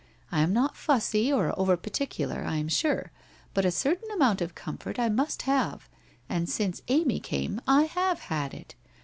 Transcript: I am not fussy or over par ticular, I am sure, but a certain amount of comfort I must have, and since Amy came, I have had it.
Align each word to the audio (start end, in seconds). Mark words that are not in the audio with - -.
I 0.31 0.39
am 0.39 0.51
not 0.51 0.75
fussy 0.75 1.31
or 1.31 1.53
over 1.59 1.77
par 1.77 1.91
ticular, 1.91 2.43
I 2.43 2.55
am 2.55 2.67
sure, 2.69 3.11
but 3.53 3.65
a 3.65 3.69
certain 3.71 4.09
amount 4.09 4.41
of 4.41 4.55
comfort 4.55 4.97
I 4.97 5.09
must 5.09 5.43
have, 5.43 5.87
and 6.27 6.49
since 6.49 6.81
Amy 6.87 7.19
came, 7.19 7.61
I 7.67 7.83
have 7.83 8.17
had 8.33 8.55
it. 8.55 8.73